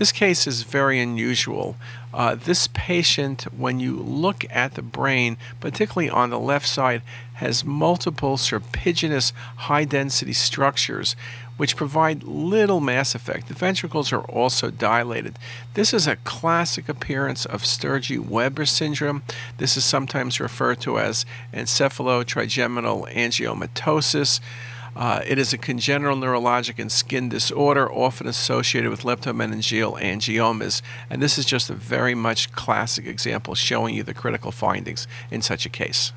[0.00, 1.76] This case is very unusual.
[2.14, 7.02] Uh, this patient, when you look at the brain, particularly on the left side,
[7.34, 11.16] has multiple serpiginous high density structures
[11.58, 13.48] which provide little mass effect.
[13.48, 15.38] The ventricles are also dilated.
[15.74, 19.22] This is a classic appearance of Sturge-Weber syndrome.
[19.58, 24.40] This is sometimes referred to as encephalotrigeminal angiomatosis.
[24.96, 30.82] Uh, it is a congenital neurologic and skin disorder, often associated with leptomeningeal angiomas.
[31.08, 35.42] And this is just a very much classic example showing you the critical findings in
[35.42, 36.12] such a case.